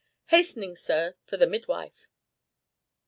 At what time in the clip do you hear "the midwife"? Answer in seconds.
1.37-2.07